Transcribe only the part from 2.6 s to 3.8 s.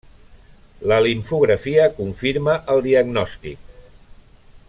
el diagnòstic.